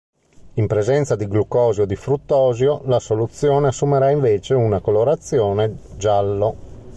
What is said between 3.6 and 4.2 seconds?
assumerà